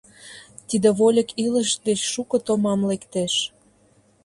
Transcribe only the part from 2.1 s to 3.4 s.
шуко томам лектеш!